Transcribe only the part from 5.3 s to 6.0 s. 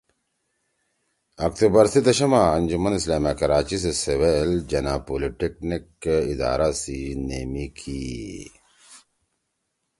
ٹیکنیک